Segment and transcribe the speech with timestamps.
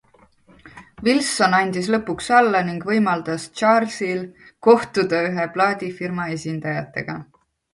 [1.07, 4.25] Wilson andis lõpuks alla ning võimaldas Charlesil
[4.69, 7.21] kohtuda ühe plaadifirma esindajatega.